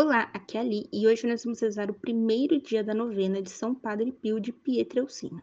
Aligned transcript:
Olá, 0.00 0.30
aqui 0.32 0.56
é 0.56 0.60
Ali 0.60 0.88
e 0.92 1.08
hoje 1.08 1.26
nós 1.26 1.42
vamos 1.42 1.58
rezar 1.58 1.90
o 1.90 1.92
primeiro 1.92 2.60
dia 2.60 2.84
da 2.84 2.94
novena 2.94 3.42
de 3.42 3.50
São 3.50 3.74
Padre 3.74 4.12
Pio 4.12 4.38
de 4.38 4.52
Pietrelcina. 4.52 5.42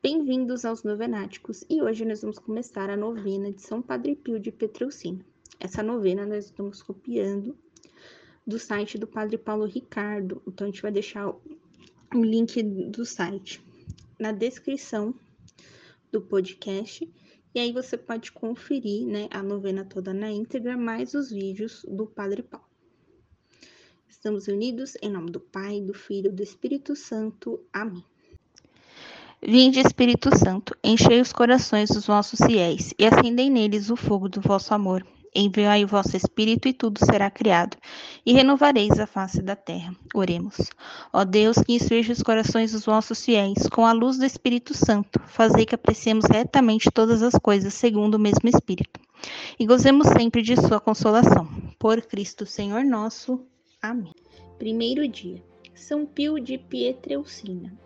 Bem-vindos 0.00 0.64
aos 0.64 0.84
novenáticos 0.84 1.64
e 1.68 1.82
hoje 1.82 2.04
nós 2.04 2.20
vamos 2.20 2.38
começar 2.38 2.88
a 2.88 2.96
novena 2.96 3.50
de 3.50 3.62
São 3.62 3.82
Padre 3.82 4.14
Pio 4.14 4.38
de 4.38 4.52
Pietrelcina. 4.52 5.26
Essa 5.58 5.82
novena 5.82 6.24
nós 6.24 6.44
estamos 6.44 6.84
copiando 6.84 7.56
do 8.46 8.60
site 8.60 8.96
do 8.96 9.08
Padre 9.08 9.36
Paulo 9.36 9.64
Ricardo, 9.64 10.40
então 10.46 10.68
a 10.68 10.70
gente 10.70 10.82
vai 10.82 10.92
deixar 10.92 11.30
o 11.30 12.22
link 12.24 12.62
do 12.62 13.04
site 13.04 13.60
na 14.20 14.30
descrição 14.30 15.12
do 16.10 16.20
podcast. 16.20 17.08
E 17.54 17.58
aí 17.58 17.72
você 17.72 17.96
pode 17.96 18.32
conferir 18.32 19.06
né, 19.06 19.28
a 19.30 19.42
novena 19.42 19.84
toda 19.84 20.12
na 20.12 20.30
íntegra, 20.30 20.76
mais 20.76 21.14
os 21.14 21.30
vídeos 21.30 21.84
do 21.88 22.06
Padre 22.06 22.42
Paulo. 22.42 22.66
Estamos 24.08 24.48
unidos 24.48 24.94
em 25.00 25.10
nome 25.10 25.30
do 25.30 25.40
Pai, 25.40 25.80
do 25.80 25.94
Filho 25.94 26.28
e 26.28 26.34
do 26.34 26.42
Espírito 26.42 26.94
Santo. 26.94 27.60
Amém. 27.72 28.04
Vinde, 29.42 29.80
Espírito 29.80 30.36
Santo, 30.36 30.76
enchei 30.82 31.20
os 31.20 31.32
corações 31.32 31.90
dos 31.90 32.06
vossos 32.06 32.40
fiéis 32.44 32.92
e 32.98 33.06
acendei 33.06 33.48
neles 33.48 33.90
o 33.90 33.96
fogo 33.96 34.28
do 34.28 34.40
vosso 34.40 34.74
amor. 34.74 35.06
Enviai 35.38 35.84
o 35.84 35.86
vosso 35.86 36.16
Espírito 36.16 36.66
e 36.66 36.72
tudo 36.72 37.04
será 37.04 37.30
criado, 37.30 37.76
e 38.24 38.32
renovareis 38.32 38.98
a 38.98 39.06
face 39.06 39.42
da 39.42 39.54
terra. 39.54 39.94
Oremos. 40.14 40.56
Ó 41.12 41.24
Deus, 41.24 41.58
que 41.58 41.74
instruís 41.74 42.08
os 42.08 42.22
corações 42.22 42.72
dos 42.72 42.86
vossos 42.86 43.22
fiéis, 43.22 43.68
com 43.68 43.84
a 43.84 43.92
luz 43.92 44.16
do 44.16 44.24
Espírito 44.24 44.72
Santo, 44.72 45.20
fazei 45.26 45.66
que 45.66 45.74
apreciemos 45.74 46.24
retamente 46.24 46.90
todas 46.90 47.22
as 47.22 47.34
coisas 47.34 47.74
segundo 47.74 48.14
o 48.14 48.18
mesmo 48.18 48.48
Espírito, 48.48 48.98
e 49.60 49.66
gozemos 49.66 50.08
sempre 50.08 50.40
de 50.40 50.56
sua 50.56 50.80
consolação. 50.80 51.46
Por 51.78 52.00
Cristo 52.00 52.46
Senhor 52.46 52.82
nosso. 52.82 53.44
Amém. 53.82 54.14
Primeiro 54.58 55.06
dia. 55.06 55.44
São 55.74 56.06
Pio 56.06 56.40
de 56.40 56.56
Pietrelcina, 56.56 57.78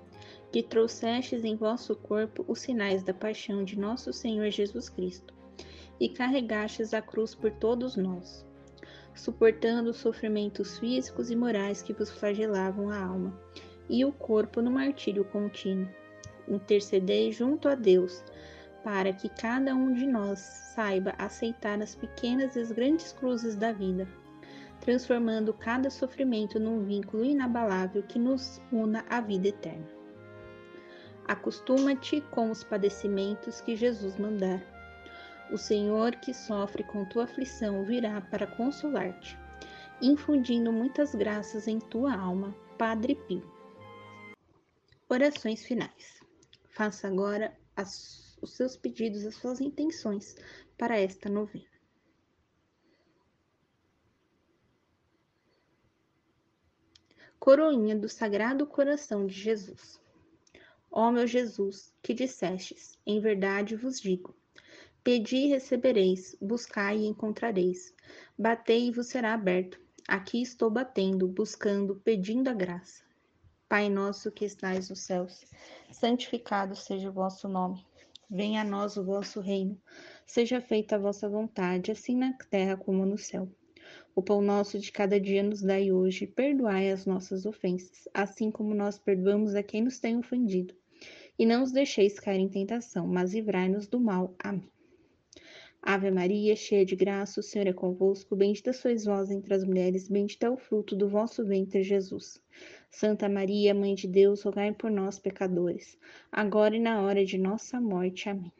que 0.53 0.62
trouxestes 0.62 1.43
em 1.43 1.56
vosso 1.56 1.97
corpo 1.97 2.45
os 2.47 2.61
sinais 2.61 3.03
da 3.03 3.12
paixão 3.12 3.65
de 3.65 3.77
nosso 3.77 4.12
Senhor 4.12 4.48
Jesus 4.51 4.89
Cristo 4.89 5.40
e 6.01 6.09
carregastes 6.09 6.95
a 6.95 7.03
cruz 7.03 7.34
por 7.34 7.51
todos 7.51 7.95
nós, 7.95 8.45
suportando 9.15 9.91
os 9.91 9.98
sofrimentos 9.98 10.79
físicos 10.79 11.31
e 11.31 11.37
morais 11.37 11.83
que 11.83 11.93
vos 11.93 12.11
flagelavam 12.11 12.89
a 12.89 12.98
alma 12.98 13.39
e 13.89 14.05
o 14.05 14.11
corpo 14.11 14.62
no 14.62 14.71
martírio 14.71 15.25
contínuo. 15.27 15.89
Intercedei 16.48 17.31
junto 17.31 17.69
a 17.69 17.75
Deus, 17.75 18.25
para 18.83 19.12
que 19.12 19.28
cada 19.28 19.75
um 19.75 19.93
de 19.93 20.06
nós 20.06 20.39
saiba 20.75 21.12
aceitar 21.19 21.83
as 21.83 21.95
pequenas 21.95 22.56
e 22.56 22.61
as 22.61 22.73
grandes 22.73 23.12
cruzes 23.12 23.55
da 23.55 23.73
vida, 23.73 24.09
transformando 24.81 25.53
cada 25.53 25.91
sofrimento 25.91 26.59
num 26.59 26.83
vínculo 26.83 27.23
inabalável 27.23 28.03
que 28.03 28.19
nos 28.19 28.61
una 28.73 29.05
à 29.11 29.21
vida 29.21 29.48
eterna. 29.48 29.87
Acostuma-te 31.28 32.23
com 32.31 32.51
os 32.51 32.65
padecimentos 32.65 33.61
que 33.61 33.77
Jesus 33.77 34.17
mandar 34.17 34.80
o 35.53 35.59
Senhor 35.59 36.15
que 36.17 36.33
sofre 36.33 36.84
com 36.84 37.05
tua 37.05 37.25
aflição 37.25 37.84
virá 37.84 38.20
para 38.20 38.47
consolar-te, 38.47 39.37
infundindo 40.01 40.73
muitas 40.73 41.15
graças 41.15 41.67
em 41.67 41.79
tua 41.79 42.15
alma, 42.15 42.55
Padre 42.79 43.17
Pio. 43.27 43.43
Orações 45.09 45.65
finais. 45.65 46.21
Faça 46.69 47.09
agora 47.09 47.56
as, 47.75 48.39
os 48.41 48.53
seus 48.55 48.77
pedidos, 48.77 49.27
as 49.27 49.34
suas 49.34 49.61
intenções 49.61 50.37
para 50.78 50.98
esta 50.98 51.28
novena. 51.28 51.69
Coroinha 57.41 57.97
do 57.97 58.09
Sagrado 58.09 58.67
Coração 58.67 59.27
de 59.27 59.34
Jesus. 59.34 60.00
Ó 60.91 61.11
meu 61.11 61.27
Jesus, 61.27 61.93
que 62.03 62.15
dissestes, 62.15 62.99
em 63.05 63.21
verdade 63.21 63.75
vos 63.75 64.00
digo, 64.00 64.37
Pedi 65.03 65.37
e 65.37 65.47
recebereis, 65.47 66.37
buscai 66.43 66.99
e 66.99 67.06
encontrareis. 67.06 67.94
Batei 68.38 68.88
e 68.88 68.91
vos 68.91 69.06
será 69.06 69.33
aberto. 69.33 69.81
Aqui 70.06 70.43
estou 70.43 70.71
batendo, 70.71 71.27
buscando, 71.27 71.97
pedindo 71.97 72.49
a 72.49 72.53
graça. 72.53 73.03
Pai 73.66 73.88
nosso 73.88 74.31
que 74.31 74.44
estais 74.44 74.91
nos 74.91 75.00
céus, 75.00 75.47
santificado 75.91 76.77
seja 76.77 77.09
o 77.09 77.12
vosso 77.12 77.49
nome. 77.49 77.83
Venha 78.28 78.61
a 78.61 78.65
nós 78.65 78.99
o 78.99 79.05
vosso 79.05 79.41
reino. 79.41 79.81
Seja 80.27 80.61
feita 80.61 80.97
a 80.97 80.99
vossa 80.99 81.28
vontade, 81.31 81.91
assim 81.91 82.15
na 82.15 82.34
terra 82.50 82.77
como 82.77 83.06
no 83.06 83.17
céu. 83.17 83.49
O 84.15 84.22
pão 84.22 84.43
nosso 84.43 84.78
de 84.78 84.93
cada 84.93 85.19
dia 85.19 85.43
nos 85.43 85.62
dai 85.62 85.91
hoje, 85.91 86.27
perdoai 86.27 86.91
as 86.91 87.06
nossas 87.06 87.47
ofensas, 87.47 88.06
assim 88.12 88.50
como 88.50 88.75
nós 88.75 88.99
perdoamos 88.99 89.55
a 89.55 89.62
quem 89.62 89.82
nos 89.82 89.99
tem 89.99 90.19
ofendido. 90.19 90.75
E 91.38 91.47
não 91.47 91.62
os 91.62 91.72
deixeis 91.72 92.21
cair 92.21 92.41
em 92.41 92.50
tentação, 92.50 93.06
mas 93.06 93.32
livrai-nos 93.32 93.87
do 93.88 93.99
mal. 93.99 94.34
Amém. 94.38 94.69
Ave 95.83 96.11
Maria, 96.11 96.55
cheia 96.55 96.85
de 96.85 96.95
graça, 96.95 97.41
o 97.41 97.43
Senhor 97.43 97.67
é 97.67 97.73
convosco. 97.73 98.37
Bendita 98.37 98.73
sois 98.73 99.07
vós 99.07 99.31
entre 99.31 99.55
as 99.55 99.65
mulheres, 99.65 100.09
bendito 100.09 100.45
é 100.45 100.51
o 100.51 100.57
fruto 100.57 100.95
do 100.95 101.09
vosso 101.09 101.45
ventre, 101.45 101.83
Jesus. 101.83 102.41
Santa 102.91 103.29
Maria, 103.31 103.73
Mãe 103.73 103.95
de 103.95 104.07
Deus, 104.07 104.43
rogai 104.43 104.73
por 104.75 104.91
nós, 104.91 105.19
pecadores, 105.19 105.97
agora 106.31 106.77
e 106.77 106.81
na 106.81 107.01
hora 107.01 107.25
de 107.25 107.39
nossa 107.39 107.81
morte. 107.81 108.29
Amém. 108.29 108.53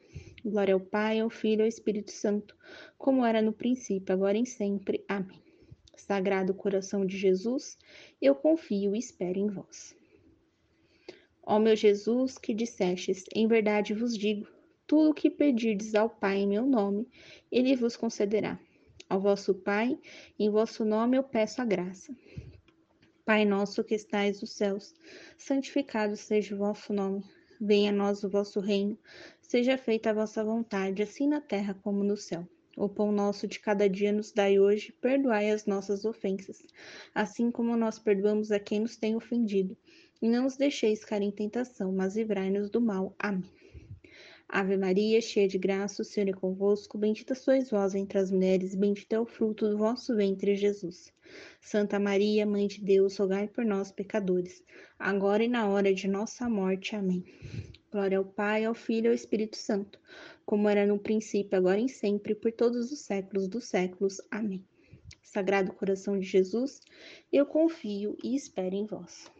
Glória 0.43 0.73
ao 0.73 0.81
Pai, 0.81 1.21
ao 1.21 1.29
Filho 1.29 1.61
e 1.61 1.63
ao 1.65 1.69
Espírito 1.69 2.11
Santo, 2.11 2.57
como 2.97 3.25
era 3.25 3.43
no 3.43 3.53
princípio, 3.53 4.15
agora 4.15 4.39
e 4.39 4.47
sempre. 4.47 5.05
Amém. 5.07 5.43
Sagrado 5.95 6.55
coração 6.55 7.05
de 7.05 7.19
Jesus, 7.19 7.77
eu 8.21 8.35
confio 8.35 8.97
e 8.97 8.99
espero 8.99 9.39
em 9.39 9.49
vós. 9.49 9.95
Ó 11.43 11.59
meu 11.59 11.77
Jesus, 11.77 12.39
que 12.39 12.55
dissestes, 12.55 13.25
em 13.35 13.47
verdade 13.47 13.93
vos 13.93 14.17
digo, 14.17 14.47
tudo 14.91 15.11
o 15.11 15.15
que 15.15 15.31
pedirdes 15.31 15.95
ao 15.95 16.11
Pai 16.11 16.39
em 16.39 16.49
meu 16.49 16.67
nome, 16.67 17.07
ele 17.49 17.77
vos 17.77 17.97
concederá. 17.97 18.59
Ao 19.09 19.21
vosso 19.21 19.55
Pai, 19.55 19.97
em 20.37 20.51
vosso 20.51 20.85
nome 20.85 21.17
eu 21.17 21.23
peço 21.23 21.63
a 21.63 21.65
graça. 21.65 22.13
Pai 23.25 23.45
nosso 23.45 23.85
que 23.85 23.95
estais 23.95 24.41
nos 24.41 24.51
céus, 24.51 24.93
santificado 25.39 26.17
seja 26.17 26.57
o 26.57 26.59
vosso 26.59 26.93
nome. 26.93 27.23
Venha 27.61 27.91
a 27.91 27.95
nós 27.95 28.25
o 28.25 28.29
vosso 28.29 28.59
reino, 28.59 28.99
seja 29.41 29.79
feita 29.79 30.11
a 30.11 30.13
vossa 30.13 30.43
vontade, 30.43 31.05
assim 31.05 31.29
na 31.29 31.41
terra 31.41 31.73
como 31.73 32.03
no 32.03 32.17
céu. 32.17 32.45
O 32.77 32.89
pão 32.89 33.13
nosso 33.13 33.47
de 33.47 33.61
cada 33.61 33.89
dia 33.89 34.11
nos 34.11 34.33
dai 34.33 34.59
hoje, 34.59 34.93
perdoai 35.01 35.53
as 35.53 35.67
nossas 35.67 36.05
ofensas, 36.05 36.65
assim 37.15 37.53
como 37.53 37.77
nós 37.77 38.01
perdoamos 38.01 38.51
a 38.51 38.59
quem 38.59 38.81
nos 38.81 38.97
tem 38.97 39.15
ofendido. 39.15 39.77
E 40.21 40.29
não 40.29 40.47
os 40.47 40.57
deixeis 40.57 41.05
cair 41.05 41.23
em 41.23 41.31
tentação, 41.31 41.93
mas 41.93 42.17
livrai-nos 42.17 42.69
do 42.69 42.81
mal. 42.81 43.15
Amém. 43.21 43.70
Ave 44.53 44.77
Maria, 44.77 45.21
cheia 45.21 45.47
de 45.47 45.57
graça, 45.57 46.03
o 46.03 46.05
Senhor 46.05 46.29
é 46.29 46.33
convosco. 46.33 46.99
Bendita 46.99 47.37
sois 47.37 47.71
vós 47.71 47.95
entre 47.95 48.19
as 48.19 48.33
mulheres, 48.33 48.75
bendito 48.75 49.13
é 49.13 49.21
o 49.21 49.25
fruto 49.25 49.69
do 49.69 49.79
vosso 49.79 50.17
ventre, 50.17 50.57
Jesus. 50.57 51.13
Santa 51.61 52.01
Maria, 52.01 52.45
Mãe 52.45 52.67
de 52.67 52.83
Deus, 52.83 53.17
rogai 53.17 53.47
por 53.47 53.65
nós, 53.65 53.93
pecadores, 53.93 54.61
agora 54.99 55.45
e 55.45 55.49
na 55.49 55.69
hora 55.69 55.95
de 55.95 56.09
nossa 56.09 56.49
morte. 56.49 56.97
Amém. 56.97 57.25
Glória 57.93 58.19
ao 58.19 58.25
Pai, 58.25 58.65
ao 58.65 58.75
Filho 58.75 59.07
e 59.07 59.09
ao 59.11 59.15
Espírito 59.15 59.57
Santo, 59.57 60.01
como 60.45 60.69
era 60.69 60.85
no 60.85 60.99
princípio, 60.99 61.57
agora 61.57 61.79
e 61.79 61.89
sempre, 61.89 62.35
por 62.35 62.51
todos 62.51 62.91
os 62.91 63.03
séculos 63.03 63.47
dos 63.47 63.67
séculos. 63.67 64.21
Amém. 64.33 64.65
Sagrado 65.23 65.73
coração 65.73 66.19
de 66.19 66.27
Jesus, 66.27 66.81
eu 67.33 67.47
confio 67.47 68.19
e 68.25 68.35
espero 68.35 68.75
em 68.75 68.85
vós. 68.85 69.31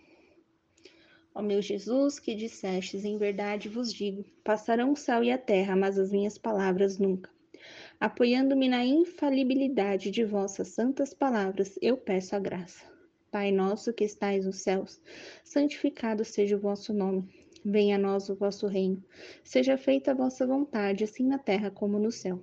Ó 1.35 1.41
meu 1.41 1.63
Jesus, 1.63 2.19
que 2.19 2.35
dissestes, 2.35 3.05
em 3.05 3.17
verdade 3.17 3.69
vos 3.69 3.93
digo: 3.93 4.25
passarão 4.43 4.93
o 4.93 4.97
céu 4.97 5.23
e 5.23 5.31
a 5.31 5.39
terra, 5.39 5.77
mas 5.77 5.99
as 5.99 6.11
minhas 6.11 6.37
palavras 6.37 6.99
nunca. 6.99 7.31
Apoiando-me 8.01 8.69
na 8.69 8.85
infalibilidade 8.85 10.11
de 10.11 10.25
vossas 10.25 10.69
santas 10.69 11.15
palavras, 11.15 11.79
eu 11.81 11.97
peço 11.97 12.35
a 12.35 12.39
graça. 12.39 12.85
Pai 13.31 13.53
nosso 13.53 13.93
que 13.93 14.03
estais 14.03 14.45
nos 14.45 14.63
céus, 14.63 15.01
santificado 15.45 16.25
seja 16.25 16.57
o 16.57 16.61
vosso 16.61 16.93
nome. 16.93 17.29
Venha 17.65 17.97
a 17.97 17.99
nós 17.99 18.29
o 18.29 18.35
vosso 18.35 18.67
reino. 18.67 19.05
Seja 19.45 19.77
feita 19.77 20.11
a 20.11 20.15
vossa 20.15 20.47
vontade, 20.47 21.05
assim 21.05 21.27
na 21.27 21.39
terra 21.39 21.71
como 21.71 21.99
no 21.99 22.11
céu. 22.11 22.43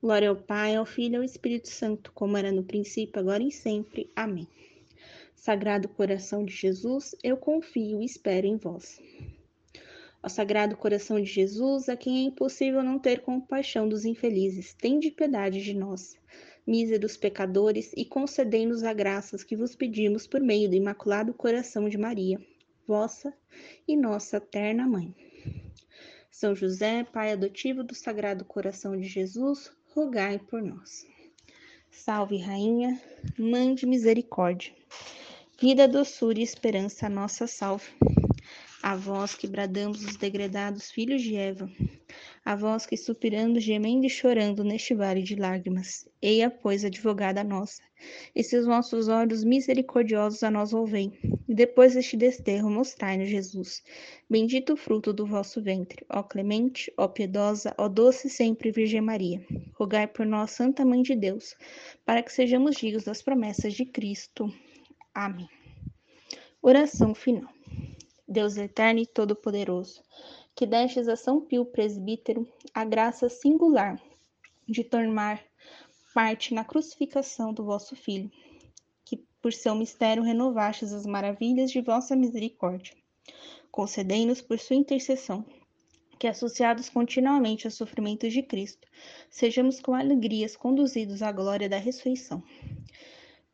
Glória 0.00 0.28
ao 0.28 0.36
Pai, 0.36 0.76
ao 0.76 0.86
Filho 0.86 1.14
e 1.14 1.16
ao 1.16 1.24
Espírito 1.24 1.68
Santo, 1.68 2.12
como 2.14 2.36
era 2.36 2.52
no 2.52 2.62
princípio, 2.62 3.18
agora 3.18 3.42
e 3.42 3.50
sempre. 3.50 4.08
Amém. 4.14 4.46
Sagrado 5.34 5.88
coração 5.88 6.44
de 6.44 6.52
Jesus, 6.54 7.16
eu 7.20 7.36
confio 7.36 8.00
e 8.00 8.04
espero 8.04 8.46
em 8.46 8.56
vós. 8.56 9.02
Ó 10.22 10.28
Sagrado 10.28 10.76
coração 10.76 11.20
de 11.20 11.26
Jesus, 11.28 11.88
a 11.88 11.96
quem 11.96 12.18
é 12.18 12.22
impossível 12.28 12.80
não 12.80 12.96
ter 12.96 13.22
compaixão 13.22 13.88
dos 13.88 14.04
infelizes, 14.04 14.72
tende 14.72 15.10
piedade 15.10 15.64
de 15.64 15.74
nós, 15.74 16.16
míseros 16.64 17.16
pecadores, 17.16 17.92
e 17.96 18.04
concedei-nos 18.04 18.84
a 18.84 18.92
graças 18.92 19.42
que 19.42 19.56
vos 19.56 19.74
pedimos 19.74 20.28
por 20.28 20.40
meio 20.40 20.68
do 20.68 20.76
Imaculado 20.76 21.34
Coração 21.34 21.88
de 21.88 21.98
Maria, 21.98 22.40
vossa 22.86 23.34
e 23.86 23.96
nossa 23.96 24.38
terna 24.38 24.86
Mãe. 24.86 25.12
São 26.30 26.54
José, 26.54 27.02
Pai 27.02 27.32
adotivo 27.32 27.82
do 27.82 27.96
Sagrado 27.96 28.44
Coração 28.44 28.96
de 28.96 29.08
Jesus, 29.08 29.76
rogai 29.94 30.38
por 30.38 30.62
nós. 30.62 31.06
Salve, 31.90 32.38
Rainha, 32.38 33.00
Mãe 33.38 33.74
de 33.74 33.86
Misericórdia, 33.86 34.72
vida, 35.60 35.88
doçura 35.88 36.38
e 36.38 36.42
esperança, 36.42 37.08
nossa 37.08 37.46
salve. 37.46 37.90
A 38.80 38.94
vós 38.94 39.34
que 39.34 39.48
bradamos 39.48 40.04
os 40.04 40.16
degredados 40.16 40.88
filhos 40.88 41.20
de 41.20 41.34
Eva, 41.34 41.68
a 42.44 42.54
vós 42.54 42.86
que 42.86 42.96
supirando, 42.96 43.58
gemendo 43.58 44.06
e 44.06 44.10
chorando 44.10 44.62
neste 44.62 44.94
vale 44.94 45.20
de 45.20 45.34
lágrimas, 45.34 46.08
eia, 46.22 46.48
pois, 46.48 46.84
advogada 46.84 47.42
nossa, 47.42 47.82
esses 48.36 48.64
vossos 48.64 49.08
olhos 49.08 49.42
misericordiosos 49.42 50.44
a 50.44 50.50
nós 50.50 50.72
ouvem, 50.72 51.12
e 51.48 51.54
depois 51.54 51.94
deste 51.94 52.16
desterro 52.16 52.70
mostrai-nos 52.70 53.28
Jesus, 53.28 53.82
bendito 54.30 54.74
o 54.74 54.76
fruto 54.76 55.12
do 55.12 55.26
vosso 55.26 55.60
ventre, 55.60 56.06
ó 56.08 56.22
clemente, 56.22 56.92
ó 56.96 57.08
piedosa, 57.08 57.74
ó 57.76 57.88
doce 57.88 58.30
sempre 58.30 58.70
Virgem 58.70 59.00
Maria, 59.00 59.44
rogai 59.74 60.06
por 60.06 60.24
nós, 60.24 60.52
Santa 60.52 60.84
Mãe 60.84 61.02
de 61.02 61.16
Deus, 61.16 61.56
para 62.06 62.22
que 62.22 62.32
sejamos 62.32 62.76
dignos 62.76 63.02
das 63.02 63.22
promessas 63.22 63.74
de 63.74 63.84
Cristo. 63.84 64.54
Amém. 65.12 65.48
Oração 66.62 67.12
final. 67.12 67.57
Deus 68.28 68.58
eterno 68.58 69.00
e 69.00 69.06
todo-poderoso, 69.06 70.02
que 70.54 70.66
destes 70.66 71.08
a 71.08 71.16
São 71.16 71.40
Pio 71.40 71.64
presbítero 71.64 72.46
a 72.74 72.84
graça 72.84 73.28
singular 73.30 73.98
de 74.68 74.84
tornar 74.84 75.42
parte 76.12 76.52
na 76.52 76.62
crucificação 76.62 77.54
do 77.54 77.64
vosso 77.64 77.96
Filho, 77.96 78.30
que 79.02 79.24
por 79.40 79.52
seu 79.52 79.74
mistério 79.74 80.22
renovastes 80.22 80.92
as 80.92 81.06
maravilhas 81.06 81.70
de 81.70 81.80
vossa 81.80 82.14
misericórdia. 82.14 82.94
Concedei-nos 83.70 84.42
por 84.42 84.58
sua 84.58 84.76
intercessão 84.76 85.42
que, 86.18 86.26
associados 86.26 86.90
continuamente 86.90 87.66
aos 87.66 87.74
sofrimentos 87.74 88.32
de 88.32 88.42
Cristo, 88.42 88.86
sejamos 89.30 89.80
com 89.80 89.94
alegrias 89.94 90.54
conduzidos 90.54 91.22
à 91.22 91.32
glória 91.32 91.68
da 91.68 91.78
ressurreição. 91.78 92.42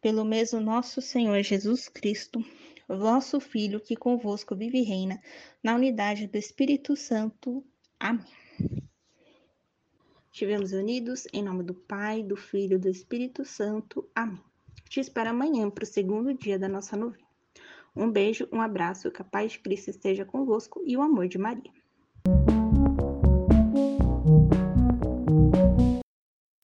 Pelo 0.01 0.25
mesmo 0.25 0.59
nosso 0.59 1.01
Senhor 1.01 1.41
Jesus 1.43 1.89
Cristo, 1.89 2.45
vosso 2.89 3.41
Filho, 3.41 3.81
que 3.81 3.97
convosco 3.97 4.55
vive 4.55 4.79
e 4.79 4.83
reina, 4.83 5.21
na 5.63 5.75
unidade 5.75 6.27
do 6.27 6.37
Espírito 6.37 6.97
Santo. 6.97 7.65
Amém. 7.99 8.25
Estivemos 10.33 10.73
unidos 10.73 11.27
em 11.33 11.43
nome 11.43 11.63
do 11.63 11.75
Pai, 11.75 12.23
do 12.23 12.37
Filho 12.37 12.75
e 12.75 12.79
do 12.79 12.89
Espírito 12.89 13.45
Santo. 13.45 14.09
Amém. 14.15 14.43
Te 14.89 15.01
espero 15.01 15.31
amanhã 15.31 15.71
para 15.71 15.85
o 15.85 15.87
segundo 15.87 16.35
dia 16.35 16.59
da 16.59 16.69
nossa 16.69 16.97
novena. 16.97 17.25
Um 17.95 18.11
beijo, 18.11 18.49
um 18.53 18.61
abraço, 18.61 19.11
que 19.11 19.23
a 19.23 19.25
paz 19.25 19.53
de 19.53 19.61
Cristo 19.61 19.91
esteja 19.91 20.25
convosco 20.25 20.83
e 20.85 20.97
o 20.97 21.03
amor 21.03 21.29
de 21.29 21.39
Maria. 21.39 21.71